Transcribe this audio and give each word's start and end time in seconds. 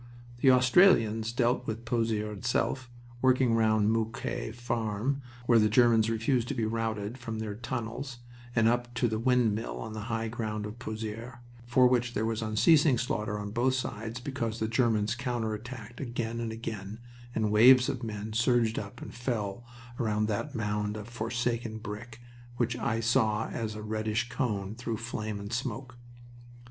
The 0.39 0.49
Australians 0.49 1.31
dealt 1.31 1.67
with 1.67 1.85
Pozieres 1.85 2.35
itself, 2.35 2.89
working 3.21 3.53
round 3.53 3.91
Moquet 3.91 4.55
Farm, 4.55 5.21
where 5.45 5.59
the 5.59 5.69
Germans 5.69 6.09
refused 6.09 6.47
to 6.47 6.55
be 6.55 6.65
routed 6.65 7.19
from 7.19 7.37
their 7.37 7.53
tunnels, 7.53 8.17
and 8.55 8.67
up 8.67 8.91
to 8.95 9.07
the 9.07 9.19
Windmill 9.19 9.77
on 9.77 9.93
the 9.93 10.05
high 10.09 10.27
ground 10.27 10.65
of 10.65 10.79
Pozieres, 10.79 11.35
for 11.67 11.85
which 11.85 12.15
there 12.15 12.25
was 12.25 12.41
unceasing 12.41 12.97
slaughter 12.97 13.37
on 13.37 13.51
both 13.51 13.75
sides 13.75 14.19
because 14.19 14.57
the 14.57 14.67
Germans 14.67 15.13
counter 15.13 15.53
attacked 15.53 16.01
again 16.01 16.39
and 16.39 16.51
again, 16.51 16.99
and 17.35 17.51
waves 17.51 17.87
of 17.87 18.01
men 18.01 18.33
surged 18.33 18.79
up 18.79 19.03
and 19.03 19.13
fell 19.13 19.63
around 19.99 20.25
that 20.27 20.55
mound 20.55 20.97
of 20.97 21.07
forsaken 21.09 21.77
brick, 21.77 22.19
which 22.57 22.75
I 22.75 23.01
saw 23.01 23.49
as 23.49 23.75
a 23.75 23.83
reddish 23.83 24.29
cone 24.29 24.73
through 24.73 24.97
flame 24.97 25.39
and 25.39 25.53
smoke. 25.53 25.99